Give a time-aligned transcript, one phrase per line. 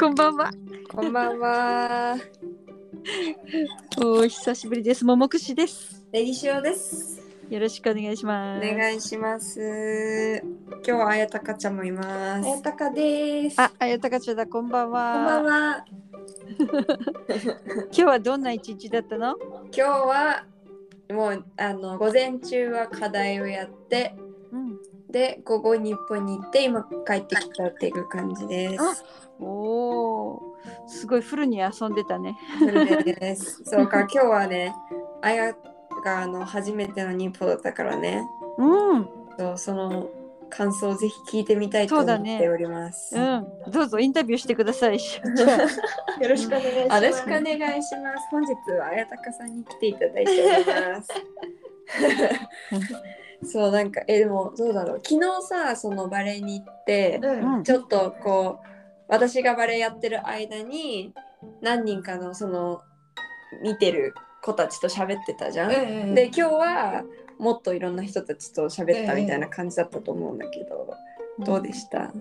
[0.00, 0.50] こんばんは。
[0.90, 2.16] こんばんは。
[4.02, 5.04] お久しぶりです。
[5.04, 6.04] ももくしです。
[6.12, 7.22] レギシオです。
[7.50, 8.66] よろしくお願いしおます。
[8.66, 10.42] 願いします。
[10.68, 12.46] 今日はあやたかちゃんもいます。
[12.46, 13.60] あやたかです。
[13.60, 14.46] あ、あやたかちゃんだ。
[14.46, 15.14] こんばんは。
[15.14, 15.84] こんばんは。
[17.86, 19.36] 今日はどんな一日だったの？
[19.38, 20.44] 今日は
[21.10, 24.23] もうあの午前中は課題をやって、うん。
[25.14, 29.04] で午後日本に行って今帰ってきたっていう感じです。
[29.38, 32.36] おおー、すごいフルに遊んでたね。
[32.58, 33.62] それです。
[33.64, 34.74] そうか今日はね、
[35.22, 35.54] あや
[36.04, 38.26] があの初めての日本だったからね。
[38.58, 39.08] うん。
[39.38, 40.08] そうその
[40.50, 43.16] 感想をぜひ聞いてみたいと思っております。
[43.16, 43.46] うん。
[43.70, 44.98] どうぞインタビューしてください。
[44.98, 47.06] よろしくお願いしよます。
[47.06, 48.28] ろしくお願いします。
[48.32, 51.08] 本日はあやたかさんに来ていただいております。
[53.44, 57.56] そうなんかえでもどうだろう昨日さそのバレエに行ってうん。
[57.56, 58.66] うんちょっとこう
[59.08, 61.12] 私がバレエやってる間に
[61.60, 62.82] 何人かのその
[63.62, 65.72] 見てる子たちと喋ってたじゃん。
[65.72, 67.04] うんで今日は
[67.38, 70.94] もっといろんな人たちと喋ったみたいな感じだったと思うんだけど、
[71.40, 72.12] どうでした、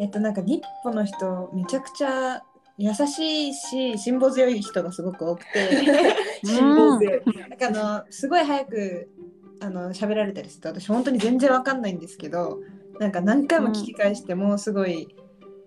[0.00, 2.42] えっとなんか日本の人めちゃくちゃ
[2.78, 5.68] 優しいし辛抱強い人がすごく多くて、
[6.44, 7.48] 辛抱強い。
[7.48, 7.70] なんかあ
[8.02, 9.08] のすごい早く
[9.60, 12.60] あの喋られたりすると私本当に全然わかんないんですけど、
[12.98, 15.14] なんか何回も聞き返してもすごい、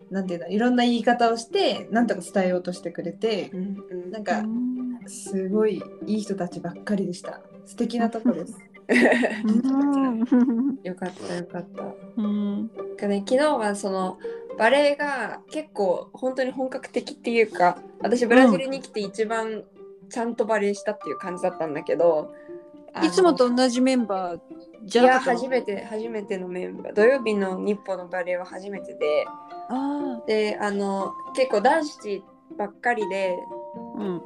[0.10, 7.42] なんていうんだいろんな言い方をしてなんとか伝えようとしてくれてう、んうんなんかうんすごいいい人たちばっかりでした。
[7.66, 8.58] 素敵なとこです。
[8.90, 11.84] うんよかったよかった。
[12.18, 12.72] うん。
[13.08, 14.18] ね、昨日はその
[14.58, 19.64] バレエが結構本当に本格的っていうか私ブラジルに来て一番
[20.10, 22.32] ちゃんとバレエしたっていう感じだったんだけど、あの
[23.06, 24.40] いつもと同じメンバー
[24.86, 25.40] じいやゃなかったの？
[25.40, 26.94] 初めて初めてのメンバー。
[26.94, 29.26] 土曜日の日本のバレエは初めてで。
[29.70, 32.24] あであの結構男子
[32.58, 33.38] ばっかりで
[33.98, 34.02] あ。
[34.02, 34.22] うん。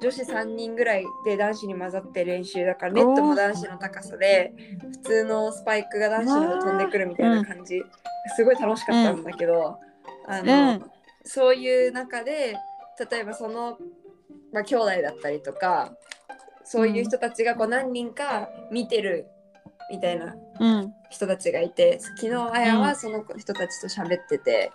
[0.00, 4.52] 女子3人ぐらいで男子に混ざって練習だからネットも男子の高さで
[4.92, 7.82] 普通のスパイクが男子ので飛んでくるみたいな感じ、
[8.36, 9.76] すごい楽しかったんだけど、
[10.28, 10.84] あのうん。
[11.24, 12.56] そういう中で
[13.10, 13.76] 例えばその、
[14.52, 15.92] まあ、兄弟だったりとか
[16.70, 19.26] そういう人たちがこう何人か見てる
[19.90, 20.92] みたいなうん。
[21.10, 24.70] 人たちがいて昨日あやはその人たちと喋ってて、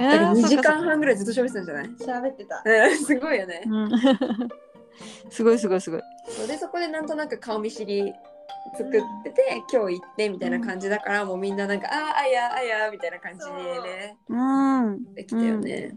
[0.00, 1.86] えだから2時間半ぐらいずっと喋ってたんじゃない？
[2.28, 2.62] 喋ってた。
[2.66, 3.62] うん すごいよね。
[3.64, 3.90] うん
[5.30, 6.02] すごいすごいすごい。
[6.48, 8.12] でそこでなんとなく顔見知り
[8.76, 8.90] 作っ
[9.22, 14.36] てて、今日行ってみたいな感じだから、もうみんななんか「あーあやあや」みたいな感じでねう
[14.90, 15.04] ん。
[15.14, 15.92] できたよね。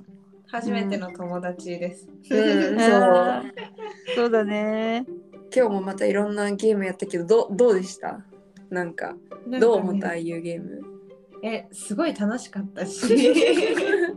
[0.52, 2.08] 初めての友達です。
[2.30, 2.36] う
[2.76, 3.44] んそう
[4.16, 5.04] そうだね。
[5.54, 8.22] 今日もまたいろんなゲームやったけどどどうでした？
[8.70, 9.16] なんか
[9.60, 10.10] どう思った？
[10.10, 10.82] ああいうゲーム。
[11.44, 13.02] え、すごい楽しかったし。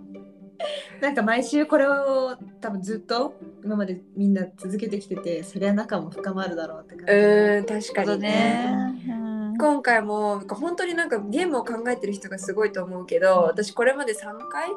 [1.01, 3.35] なんか毎週これを多分ずっと
[3.65, 7.59] 今までみんな続けてきててそりゃ仲も深まるだろうって感じで。
[7.59, 8.29] うん確かにね。
[8.29, 9.05] ね。
[9.09, 14.17] うん今回も本当になんかゲームを考えてる人がすごいと思うけど私これまで3
[14.51, 14.69] 回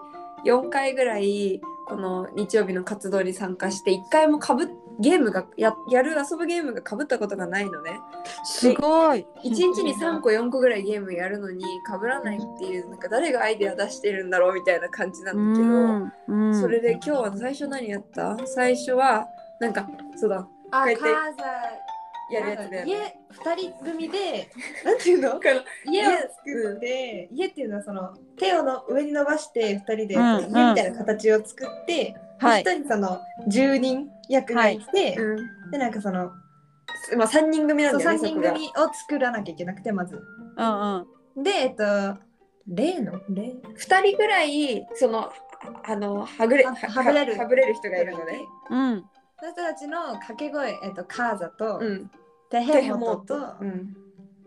[0.46, 4.70] 4回ぐらいこの日曜日の活動に参加して1回もかぶ
[5.00, 8.00] ゲームがややる遊ぶゲームがかぶったことがないのね。
[8.44, 9.26] すごい。
[9.44, 15.74] 1日に3個4個ぐらいゲームやるのにかぶらないっていうなんか誰がアイデア出してるんだろうみたいな感じなんだけど、
[16.34, 16.62] うんうん。
[16.62, 18.38] それで今日は最初何やった？
[18.46, 19.28] 最初は
[19.60, 21.06] なんかそうだあ、カーザ
[22.30, 24.50] やるやつで家二人組で
[24.84, 25.40] なんていうの？
[25.86, 30.22] 家を作って、家っていうのはその手をの上に伸ばして二人でうん。
[30.22, 32.82] 家みたいな形を作ってはい一、。
[32.82, 36.32] 人その住人役がいて、うんでなんかその
[37.18, 40.22] まあ3人組なんだよね三人組を作らなきゃいけなくてまず
[40.58, 41.06] うん
[41.36, 41.44] うん。
[41.44, 42.18] でえっと
[42.68, 43.22] 例の？
[43.30, 45.32] 例？2人ぐらいその
[45.84, 48.40] あのはぐれはははぐれるはぐれる人がいるのね。
[48.70, 49.06] うん。
[49.40, 52.12] その人たちの掛け声、えっと、カーザと、うん。
[52.50, 53.96] テテヘモトと、、うん、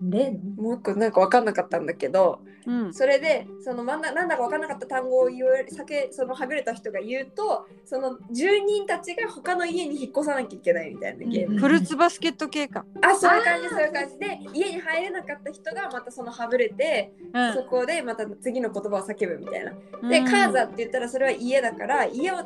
[0.02, 2.94] レノもう一個なんか分かんなかったんだけどうん。
[2.94, 11.58] それでそのなんだか分かんなかった単語を言う酒そのはぐれた人が言うとその住人たちが他の家に引っ越さなきゃいけないみたいなゲーム。
[11.58, 12.84] フルーツバスケット系か。
[13.02, 19.72] あそういう感じそういう感じで家に入れなかった人がまたそのはぐれて、うんそこでまた次の言葉を叫ぶみたいな。
[20.02, 22.36] うんで、カーザって言ったらそれは家だから家を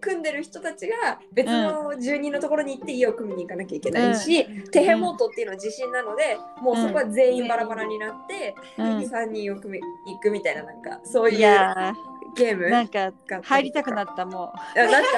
[0.00, 8.98] 組んでる人たちが別の住人のところに行って家を組みに行かなきゃいけないし、テヘモートっていうのは地震なのでもうそこは全員バラバラになって、うん。
[8.98, 9.84] 3人を組み
[10.14, 11.94] 行くみたいななんかそういいうや
[12.36, 15.08] ゲームーなんかが入りたくなったもあなんか。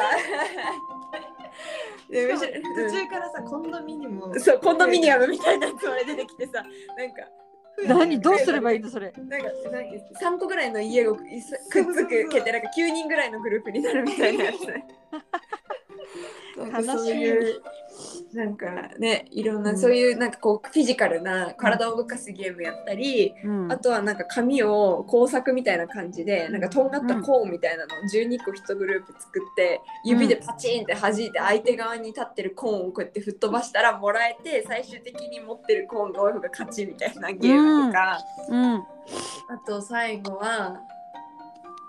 [2.11, 2.53] でむしろ
[2.87, 4.41] 途中からさコンドミニアムうん。
[4.41, 6.65] そうコンドミニアムみたいなやつまで出てきてさ
[6.97, 7.23] なんか
[7.87, 8.21] 何？
[8.21, 9.13] どうすればいいのそれ。
[9.17, 9.89] なんかなんか
[10.23, 11.25] 3個ぐらいの家をくっ
[11.93, 14.65] つくけてなんか9人ぐらいのグループになるみたいなやつ。
[14.67, 14.87] ね。
[16.57, 17.63] なんかそういう
[18.33, 18.67] なんか
[18.99, 19.79] ねいろんな、うん。
[19.79, 23.73] そういうなんかこうフィジカルな体を動かすゲームやったり、うん。
[23.73, 38.19] あとはなんか紙を工作みたいな感じでなんかとんがったコーンみたいなのを12個1グループ作って指でパチンって弾いて相手側に立ってるコーンをこうやって吹っ飛ばしたらもらえて最終的に持ってるコーンが多い方が勝ちみたいなゲームとか、
[38.49, 38.75] うん。
[38.77, 38.83] あ
[39.67, 40.81] と最後は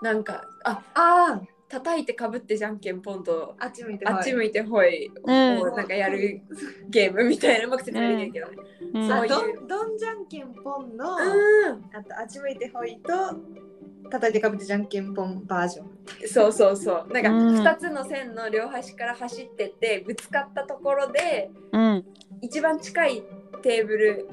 [0.02, 5.60] なんかああ叩いてかぶってじゃんけんポンとあ、あっち向いてあっち向いてほいうん。
[5.60, 6.40] をなんかやる
[6.88, 8.56] ゲームみたいなうまく説明できないけどね。
[8.94, 9.12] うん。
[9.12, 9.28] あそういう。
[9.28, 11.84] どんどんじゃんけんぽんの、うん。
[11.92, 15.86] あとあっち向いてほいと叩いてかぶってじゃんけんぽんバージョン。
[16.28, 17.12] そうそうそう。
[17.12, 17.60] なんかうん。
[17.60, 22.04] 2つの線の両端から走ってってぶつかったところでうん。
[22.42, 23.24] 一番近い
[23.62, 24.28] テーブル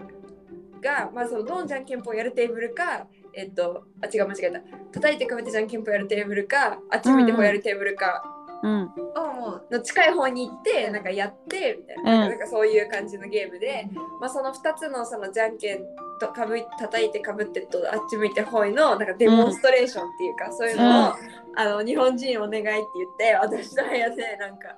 [0.81, 4.59] がまあそのどんじゃんけんぽんやるテーブルかえっとあ違う間違えた。
[4.93, 8.23] 叩いてかぶってじゃんけんぽんやるテーブルかあっち向いてほいやるテーブルか
[8.63, 8.91] うん。
[9.15, 12.29] をもうの近い方に行ってなんかやってみたいな,、うん。
[12.29, 13.87] なんかそういう感じのゲームで、
[14.21, 15.79] まあ、その2つのそのじゃんけん
[16.19, 21.13] とかぶい叩いてかぶってとあっち向いてほいのなんかデモンストレーションっていうか、そういうのを、
[21.55, 22.81] あの日本人お願いって言っ
[23.17, 24.77] て私の部屋でなんか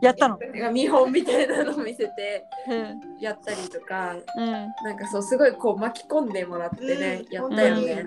[0.00, 0.38] やったの？
[0.72, 3.20] 見本みたいなのを見せてうん。
[3.20, 4.52] やったりとかうん。
[4.52, 7.94] なんかそうすごいこう巻き込んでもらってね、うんやったよね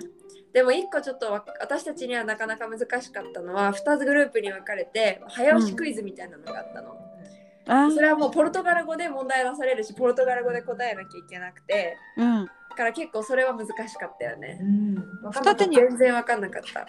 [0.52, 6.96] でも一個ちょっとわ私たちにはなかなか難しかったのは2つグループに分かれて早押しクイズみたいなのがあったの。
[7.68, 12.44] あそれはもうポルトガル語で問題出されるしポルトガル語で答えなきゃいけなくてうん。
[12.44, 14.58] だから結構それは難しかったよね。
[14.60, 14.94] うん
[15.68, 16.86] に全然分かんなかった。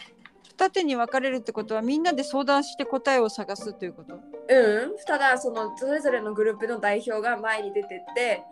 [0.57, 4.15] 二手に分かれるってことはみんなで相談して答えを探すということ？
[4.15, 4.21] うん、
[5.05, 8.43] ただそのそれぞれのグループの代表が前に出てって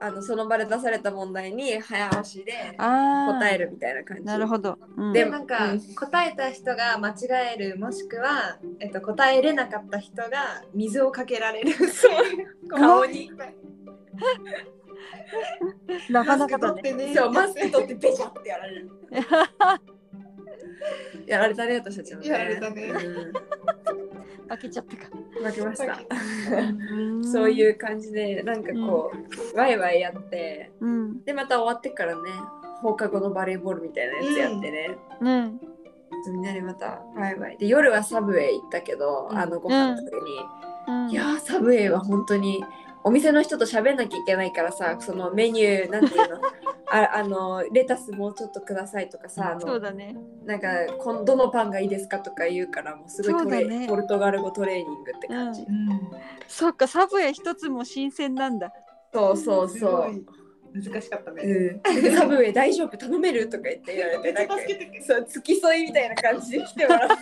[0.00, 2.52] あのその場で出された問題に早押しで。
[2.76, 4.24] 答えるみたいな感じ。
[4.24, 4.78] なるほど。
[4.96, 13.30] うん、ででなんか、うん答えた人が間違えるもしくは、えっと、答えれなかった人が水をかけられる そう顔に
[16.10, 16.92] なかなかだね。
[16.92, 18.90] ねそうマスク取ってベシャってやられる。
[21.26, 22.28] やられたね私たちもね。
[22.28, 23.32] やられたねうん
[24.46, 25.02] 開けちゃったか。
[25.42, 25.98] 負けました。
[26.56, 29.10] うん そういう感じでなんかこ
[29.54, 31.24] う、ワイワイやってうん。
[31.24, 32.30] でまた終わってからね
[32.80, 35.60] 放課後のバレーボールみたいなやつやってね、うん。
[36.32, 40.26] みんなでまたワイワイで夜はサブウェイ行ったけど、うんあのご飯食べに、
[40.88, 41.10] うん。
[41.10, 42.62] いやーサブウェイは本当に
[43.04, 46.40] お店の人と喋んなきゃいけないからさそのメニューなんていうの？
[46.90, 50.16] ああのレタスもうちょっとくださいとかさあのそうだね。
[50.44, 50.68] なんか
[50.98, 56.00] こんどのパンがいいですかとか言うからもうすごいトレ、ねポルトガル語トレーニングって感じ、うん。
[56.48, 58.72] そっか、サブウェイ一つも新鮮なんだ。
[59.12, 60.12] そうそうそう。
[60.12, 60.24] い
[60.74, 61.42] 難しかったね。
[61.44, 64.54] うん、サブウェイ大丈夫頼めるとか言って言われてなんか
[65.06, 67.14] そう付き添いみたいな感じで来てもらって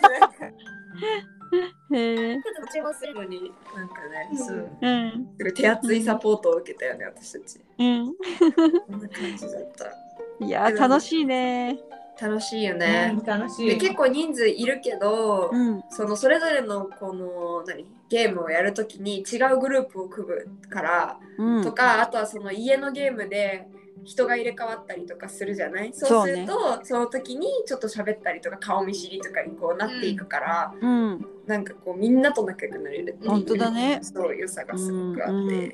[1.93, 2.35] へえ。
[2.35, 5.53] ちょっと注文すになんかね、うんそううん。
[5.53, 8.13] 手厚いサポートを受けたよね私たちうん。
[8.87, 11.79] こんな感じだったいやー、楽しいね。
[12.21, 13.69] 楽しいよね、楽しい。
[13.69, 15.83] で結構人数いるけど、うん。
[15.89, 17.85] そのそれぞれのこの何？
[18.09, 21.63] ゲームをやるときに違うグループを組むから、うん。
[21.63, 23.67] とかあとはその家のゲームで
[24.03, 25.91] 人が入れ替わったりとかするじゃない？
[25.93, 31.25] そそうすねるとそ,、の時にちょっと喋ったりとか顔見知りとかにこうなっていくから、うん。
[31.47, 35.73] なんかこうみんなと仲良くなれるっていう本当だねそう良さがすごくあって、うんうん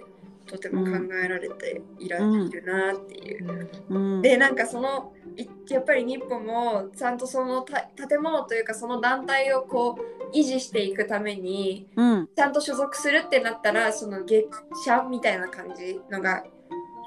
[0.50, 0.92] とても考
[1.24, 3.70] えられていられうんるなっていう。
[3.90, 4.22] うん。
[4.22, 9.98] でなんかそのいやっぱり日本もちゃんとそのた建物というかその団体をこ
[10.32, 12.30] う維持していくためにうん。
[12.36, 14.48] ちゃんと所属するってなったらその月
[14.86, 16.44] 謝みたいな感じのが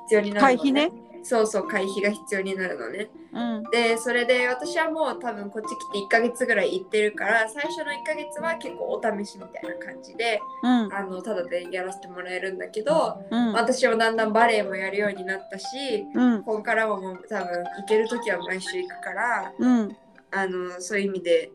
[0.04, 0.92] 必要になるの、会費ね。
[1.22, 3.62] そうそう会費が必要になるのねうん。
[3.70, 10.92] でそれで私はもう多分こっち来て1ヶ月ぐらい行ってるから最初の1ヶ月は結構お試しみたいな感じでうん。
[10.92, 13.52] あのただでやらせてもらえるんだけどうん。
[13.52, 16.42] 私もだんだんバレエもやるようになったしうん。
[16.42, 19.96] ここからはもう多分行ける時は毎週行くからうん。
[20.30, 21.50] あのそういう意味で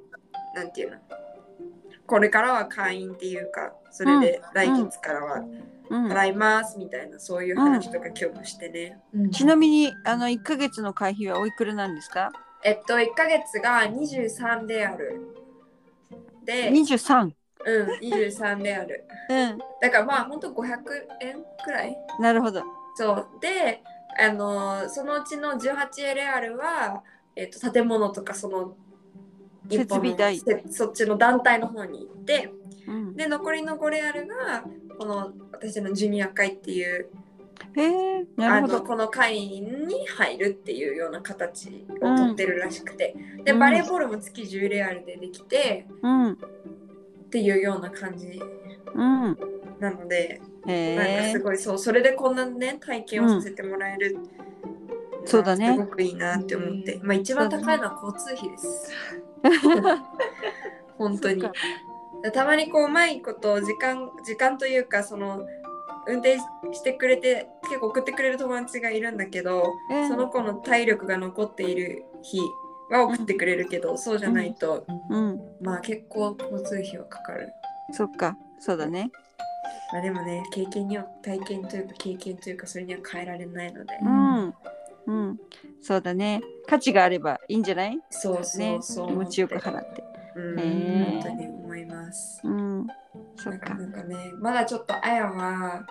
[0.56, 0.98] なんていうの？
[2.06, 5.77] これからは会員っていうかそれで来月からはうん。
[5.90, 9.32] 払いますみたいなそういう話とか今日もしてね、うん。
[9.32, 12.32] ちなみに、あの、一ヶ月の会費はおいくらなんですか？
[12.64, 15.36] えっと1ヶ月が23である。
[16.44, 17.34] で二十三。
[17.66, 19.06] うん23である。
[19.30, 19.58] うん。
[19.82, 20.68] だからまあほんと500
[21.22, 21.96] 円くらい？
[22.20, 22.64] なるほど。
[22.96, 23.28] そう。
[23.42, 23.84] で
[24.20, 27.04] あのそのうちの18エレアルは、
[27.36, 28.76] えっと建物とかその
[29.70, 30.40] 設備代。
[30.40, 32.52] せそっちの団体の方に行って
[32.88, 33.16] うん。
[33.16, 34.64] で残りの5レアルが
[34.98, 37.10] この私のジュニア会っていう
[37.76, 38.80] へえなあるほど。
[38.80, 43.60] のこの会員に入るっていうような形をとってるらしくて、でうん。
[43.60, 46.32] バレーボールも月10レアルでできてうん。
[46.34, 46.36] っ
[47.30, 48.42] ていうような感じ
[48.96, 49.38] うん。
[49.80, 54.18] なので、へなんかえすごいそうそれでこんなね体験をさせてもらえる、
[55.26, 55.74] そうだね。
[55.74, 57.08] すごくいいなって思って、うん。
[57.08, 58.92] まあ一番高いのは交通費です。
[60.98, 61.44] 本当に
[62.32, 65.46] たまにこううまいこと時間時間というかその
[66.08, 66.38] 運転
[66.74, 72.40] してくれて結構送ってくれる友達がいるんだけど、えーその子の体力が残っている日
[72.90, 75.42] は送ってくれるけど、そうじゃないと、うん。
[75.60, 77.54] まあ結構交通費はかかる。
[77.92, 78.38] そっか。
[78.60, 79.12] そうだね。
[79.92, 84.54] まあでもね経験には体験というか経験というかそれには変えられないので、うん。
[85.08, 85.40] うん。
[85.82, 86.42] そうだね。
[86.68, 88.00] 価値があればいいんじゃない？
[88.10, 88.82] そうそねう。
[88.84, 90.04] そう気持ちよく払って。
[90.36, 92.42] うん、へー本当に思います。
[92.44, 92.88] うん。
[93.36, 93.76] そっか。
[93.76, 95.86] なんかなんかねまだちょっとあやは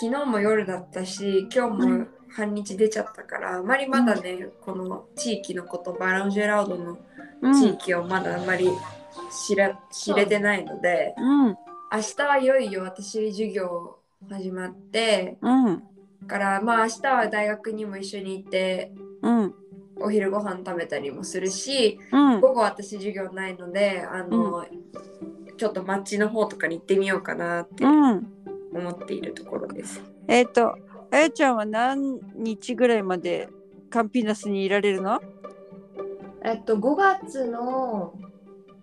[0.00, 6.98] 昨日も夜だったし今日も半日出ちゃったから、あまりまだね、この地域のことバランジェラウドの
[7.42, 7.54] うん。
[7.54, 8.70] 地域をまだあんまり
[9.46, 11.48] 知ら知れてないのでうん。
[11.48, 11.56] 明
[12.16, 15.82] 日はいよいよ私授業始まってうん。
[16.28, 19.54] からまあ明日は大学にも一緒に行ってうん。
[20.00, 22.40] お昼ご飯食べたりもするしうん。
[22.40, 24.66] 午後私授業ないのであの、
[25.56, 28.26] ちょっと街の方とかに行ってみようかなってうん。
[28.72, 30.00] 思っているところです。
[30.28, 30.76] えっ、と、
[31.10, 33.48] あやちゃんは何日ぐらいまで
[33.90, 35.20] カンピナスにいられるの？
[36.44, 38.14] えっと5月の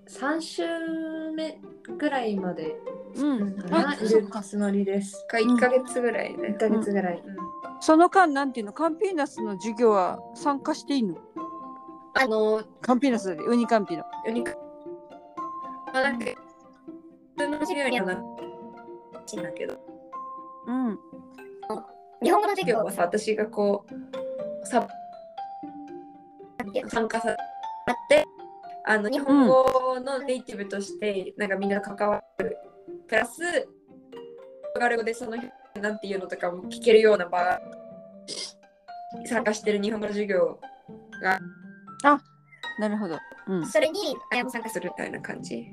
[0.10, 0.64] 3週
[1.32, 1.60] 目
[1.98, 2.76] ぐらいまで
[3.16, 3.56] うん。
[3.72, 5.26] あいるそっかつもりです。
[5.28, 6.58] か1ヶ月ぐらいね1。
[6.58, 7.24] ヶ月ぐらい。
[7.80, 11.16] その間、なんていうの、カンピナスの授業は参加していいの？
[12.16, 14.04] あの、カンピナスで、ウニカンピの。
[14.26, 14.56] ユニク
[15.94, 18.18] まあ、なんか、普通の授業にはなっ
[19.26, 19.78] ちんだけど、
[20.66, 21.00] うん。
[22.24, 23.86] 日本語の授業はさ、私がこ
[24.64, 24.88] う、さ
[26.88, 27.36] 参加さっ
[28.10, 28.26] て、
[28.90, 32.58] あの日本語のネイティブとして、なんかみんな関わる、
[33.06, 33.68] プラス、ポル
[34.76, 35.52] トガル語でその人
[35.82, 37.62] なんていうのとかも聞けるような場が
[39.26, 40.58] 参加してる日本語の授業
[42.80, 43.18] なるほど。
[43.48, 43.68] うん。
[43.68, 45.66] それにあ参加するみたいな感じ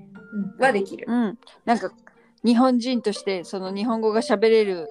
[0.59, 1.07] はできる。
[1.09, 1.39] うん。
[1.65, 1.93] なんか、
[2.45, 4.89] 日本人として、その日本語が喋れる、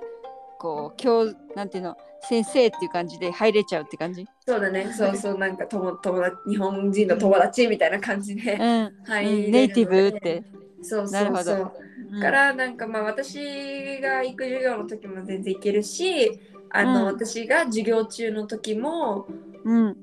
[0.63, 1.25] こう、教、
[1.58, 4.25] なんていうの、先生っていう感じで入れちゃうって感じ？
[4.48, 8.62] そうだね、そうそう、なんか友友達日本人の友達みたいな感じでうん。
[8.62, 10.43] うん入ネイティブって。
[10.82, 11.72] そうなるほどそうそう。
[12.15, 16.39] うんからなんかまあ私が行く授業の時も全然行けるし、
[16.70, 19.27] あの、うん私が授業中の時も
[19.65, 19.98] うん。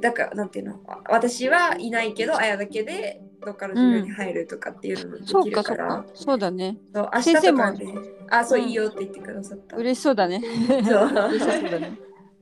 [0.00, 6.78] だからなんていうの私はいないけどあやだけでどっかの授業に入るとかっていうのもでそうきるか、かそうからそうだね。
[6.94, 7.94] そう明日先生もとかね
[8.30, 9.76] あそううんいいよって言ってくださった。
[9.76, 10.40] 嬉しそうだね。
[10.40, 11.98] そう嬉しそうだね。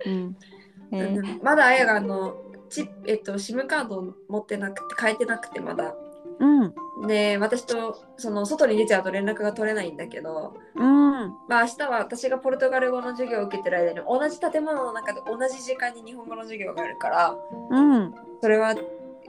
[0.06, 0.36] うん。
[0.92, 2.36] えーうんまだあやがあの
[2.68, 5.94] チえっと SIM カードを持ってなくて変えてなくてまだ。
[6.38, 6.74] うん。
[7.06, 11.12] で私とその外に出ちゃうと連絡が取れないんだけど、うん。
[11.48, 17.36] まあ明日は私がポルトガル語の授業を受けてる間に同じ建物の中で同じ時間に日本語の授業があるから
[17.70, 18.14] うん。
[18.40, 18.80] それはぜ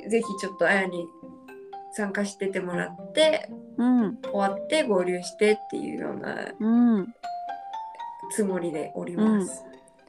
[0.07, 1.07] ひちょっとあやに
[1.95, 4.17] 参加しててもらってうん。
[4.23, 7.13] 終わって合流してっていうようなうん。
[8.31, 9.63] つもりでおります。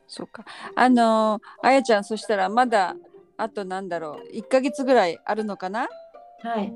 [0.07, 0.45] そうか。
[0.77, 2.95] あのーあやちゃん、そしたらまだ
[3.37, 5.89] あとなんだろう、1ヶ月ぐらいあるのかな？
[6.43, 6.73] はい。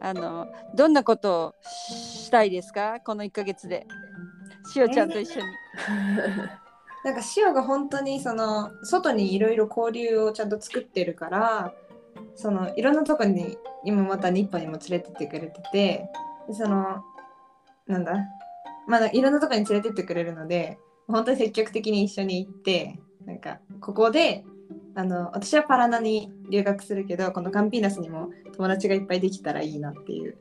[0.00, 3.00] あのどんなことをしたいですか？
[3.00, 3.86] この1ヶ月で。
[4.72, 5.46] しおちゃんと一緒に。
[7.04, 11.72] なんか塩が本当にその外にいろいろ交流をちゃんと作ってるから
[12.34, 16.08] そのいろんなとこに今また日本にも連れてってくれてて
[16.48, 17.02] でその
[17.86, 18.14] なんだ
[18.86, 24.44] まだいろんなとこに連れてってくれるので本当に積極的に一緒に行ってなんかここで
[24.94, 30.36] あの私はパラナに留学するけどこのカンピーナスにも友達がいっぱいできたらいいなっていう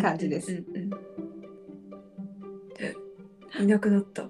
[0.00, 0.98] 感じですうんうんうん
[3.60, 4.28] いなくなった。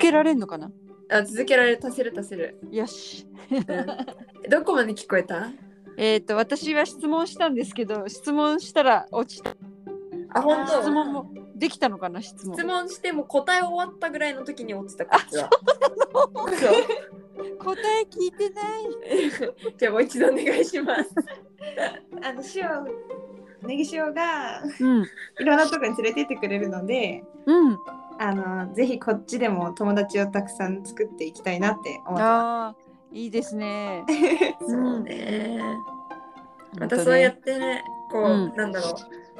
[0.00, 0.70] けられるのかな？
[1.12, 2.58] あ続けられる足せる足せる。
[2.70, 3.26] よし。
[3.50, 3.66] うん
[4.48, 5.50] どこまで聞こえた？
[5.96, 9.54] えっと、私は質問したんですけど、質問したら落ちた。
[10.32, 10.80] あ本当？
[10.82, 12.64] 質問もできたのかな質問質。
[12.64, 15.50] 問しても答え終わったぐらいの時に落ちたこっちは。
[16.12, 18.64] そう 答え聞いてない。
[19.78, 21.10] じゃあもう一度お願いします。
[22.22, 22.86] あの塩
[23.68, 25.02] ネギ塩がうん。
[25.38, 27.78] いろんなとこに連れてってくれるのでうん。
[28.22, 32.76] あのぜひこっちでも友達をたくさん作っていきたいなって思ってまああ、
[33.12, 34.04] いいですね。
[34.60, 35.58] そうね。
[36.78, 38.94] またそうやってね、こう、うんなんだろう。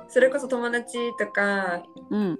[0.09, 2.39] それこそ友達とかうん。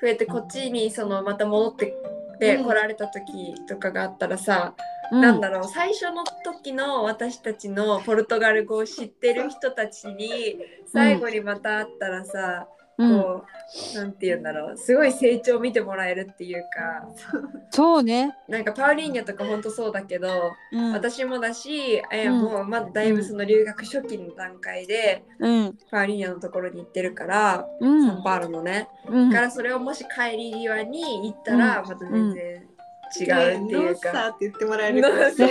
[0.00, 1.94] 増えてこっちにそのまた戻って
[2.40, 4.74] でうん来られた時とかがあったらさ、
[5.12, 13.52] うんなんだろう最初の時の私たちのポルトガル語を知ってる人たちに最後にまた会ったらさ、うん、こう
[13.94, 14.76] なんて言うんだろう。
[14.76, 17.08] すごい成長を見てもらえるっていうか。
[17.70, 18.36] そうね。
[18.48, 22.42] なんかパウリーニャとかほんとそうだけど、うん、私もだし、えうん。
[22.42, 29.30] もうまだだいぶその留学初期の段階で、うん、パウリーニャのところに行ってるから、うん、サンパウロのね、うん。
[29.30, 31.88] だからそれをもし帰り際に行ったらうん。
[31.88, 32.68] また全然
[33.18, 34.28] 違うっていう ノッサーか。
[34.28, 35.48] って言ってもらえそうるからそう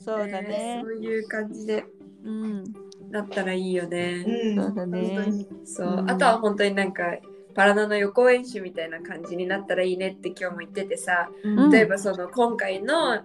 [0.00, 0.48] そうだね。
[0.48, 0.88] ねそ。
[0.88, 1.84] ういう感じで。
[2.24, 2.64] うん、
[3.14, 4.24] なったらいいよね。
[4.26, 4.56] うん。
[5.64, 7.04] そうあとは本当になんか
[7.54, 11.70] パラナの予行演習みたいな感じになったらいいねって今日も言っててさ、うん。
[11.70, 13.22] 例えばその今回のあ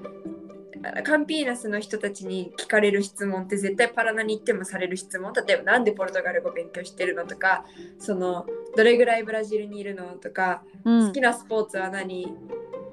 [1.04, 5.34] カンピーナスの人たちに聞かれる質問って絶対パラナに行ってもされる質問。
[5.34, 7.66] 例えばなんでポルトガル語勉強してるのとか
[7.98, 8.46] その
[8.78, 11.08] どれぐらいブラジルにいるのとか、うん。
[11.08, 12.32] 好きなスポーツは何？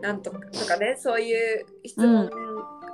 [0.00, 2.30] なんとかとかねそういう質問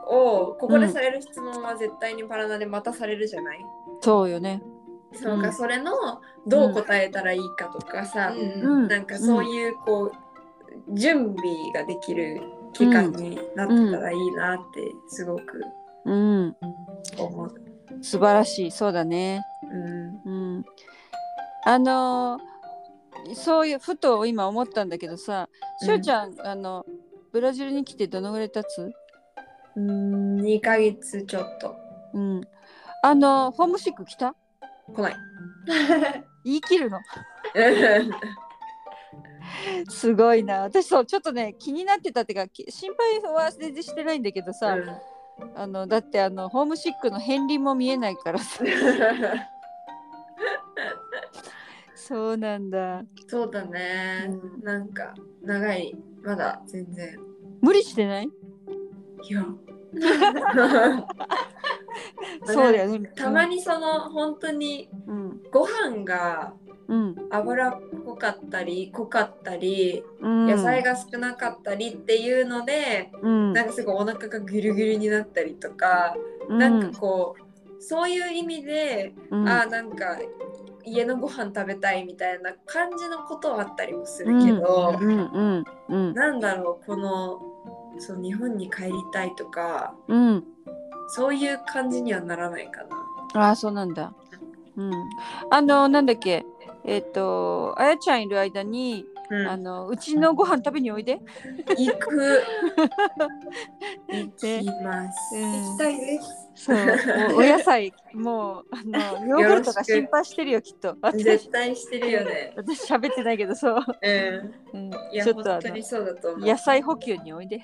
[0.07, 3.59] を、ここでされる質問は絶対にパラナでまたされるじゃない、
[4.03, 4.63] そうよね。
[5.15, 5.93] そうか、うんそれの
[6.47, 10.13] どう答えたらいいかとかさ、うんうんなんかそういうこう、
[10.95, 12.41] 準備ができる
[12.73, 15.63] 期間になってたらいいなってすごく
[16.05, 16.57] うん、
[17.19, 17.55] 思う。
[18.03, 18.71] 素晴らしい。
[18.73, 19.43] そうだね。
[20.27, 20.65] うんうん。
[21.65, 22.53] あのー
[23.35, 25.49] そういうふと今思ったんだけどさ、
[25.81, 26.85] うんしゅうちゃん、あの
[27.31, 28.91] ブラジルに来てどのぐらい経つ？
[29.77, 31.77] うん、2ヶ月ちょっと
[32.15, 32.41] うん。
[33.03, 34.35] あのホームシック来た？
[34.95, 35.17] 来ない。
[36.45, 37.01] 言い切るの？
[39.91, 40.63] すごいな。
[40.63, 44.77] 私そうちょっとね気になってたっていうかき心配は全然してないんだけどさ、
[45.55, 48.65] あのだってあのホームシックの片鱗も見えないからさ。
[51.95, 53.03] そうなんだ。
[53.29, 57.19] そうだね、うんなんか長いまだ全然
[57.61, 58.27] 無理してない？
[58.27, 59.45] いや
[62.45, 63.13] そうだよね。
[63.15, 66.55] たまにその本当にうんご飯が
[66.89, 67.15] うん。
[67.31, 70.47] 脂っこかったり濃かったりうん。
[70.47, 73.53] 野菜が少なかったりっていうので、うん。
[73.53, 76.15] なんかすごいお腹がぐるぐるになったりとか、
[76.49, 76.59] うん。
[76.59, 79.49] なんかこうそういう意味で、うん。
[79.49, 80.19] あーなんか
[80.85, 85.09] 家のご飯食べたいみたいな感じのことはあったりもするけど、うん。
[85.09, 85.65] うん。
[85.89, 86.15] うん。
[86.15, 87.41] なんだろうこの
[87.99, 90.45] そう日本に帰りたいとかうん。
[91.09, 92.97] そういう感じにはならないかな。
[93.35, 94.13] ああそうなんだ。
[94.77, 94.93] うん。
[95.51, 96.45] あのなんだっけ
[96.85, 101.19] えっ、とあやちゃんいる間に、うんあのうちのご飯食べにおいで。
[101.77, 102.43] 行く
[104.09, 105.37] 行きます。
[105.37, 106.43] うん行きたいです。
[106.55, 106.77] そう
[107.33, 110.97] おお野菜もうあのヨーグルトが心配してるよきっと。
[111.01, 112.53] 私絶対してるよね。
[112.57, 113.85] 私喋ってないけどそう。
[114.03, 114.81] うん。
[114.81, 116.47] うん、ちょっとあの。
[116.47, 117.63] 野菜補給においで。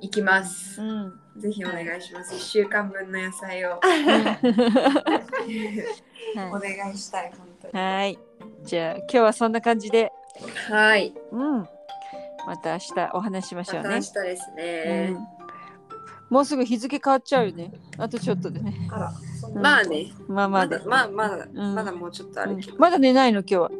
[0.00, 0.80] 行きます。
[0.82, 1.12] ん。
[1.36, 2.34] ぜひお願いします。
[2.34, 3.80] 一週間分の野菜を
[6.36, 7.70] おは願いしたい本当い。
[7.72, 7.78] に。
[7.78, 8.18] はい。
[8.64, 10.12] じゃあ今日はそんな感じで、
[10.68, 11.14] はい。
[11.32, 11.68] うん。
[12.46, 14.02] また明日お話ししましょうねまた明。
[14.02, 15.08] 日ですね。
[15.10, 15.40] うん
[16.30, 17.72] もうすぐ日付変わっちゃうよね。
[17.98, 18.88] あとちょっとでね。
[18.92, 19.12] あら、
[19.52, 20.12] まあね。
[20.28, 20.80] まあまだ。
[20.86, 22.78] まあまだ、んまだもうちょっとあるけど。
[22.78, 23.70] まだ寝ないの今日は。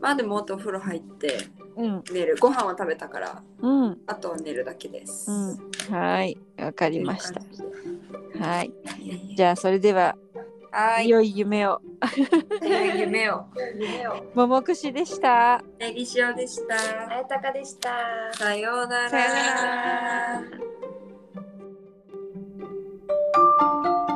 [0.00, 1.38] まあでもお風呂入って
[1.80, 6.38] 寝る、うん、ご飯は食べたから、うん、あとは寝るだけです、うん、はい。
[6.58, 7.40] わかりました。
[8.38, 8.72] はい。
[9.36, 10.16] じゃあそれでは
[11.04, 11.80] 良い夢を。
[12.62, 13.44] 良い夢を。
[13.76, 15.62] 夢 を桃串でした。
[15.78, 16.74] えりしおでした。
[17.10, 17.90] あやたかでした。
[18.32, 19.10] さようなら。
[19.10, 19.42] さような
[24.06, 24.09] ら。